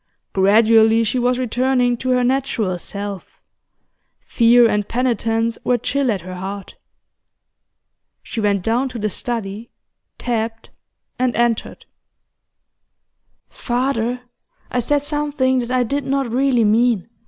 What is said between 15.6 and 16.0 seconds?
I